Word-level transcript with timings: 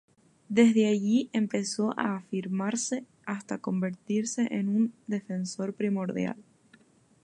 Desde 0.49 0.87
allí, 0.87 1.29
empezó 1.31 1.93
a 1.95 2.15
afirmarse 2.15 3.05
hasta 3.27 3.59
convertirse 3.59 4.47
en 4.51 4.69
un 4.69 4.93
defensor 5.05 5.75
primordial. 5.75 6.37